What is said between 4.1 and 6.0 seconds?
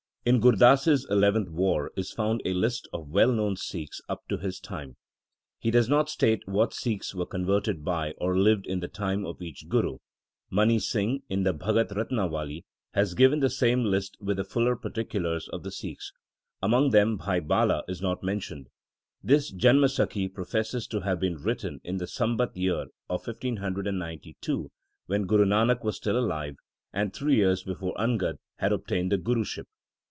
to his time. He does